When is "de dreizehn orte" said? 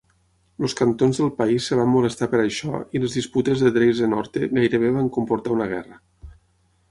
3.65-4.49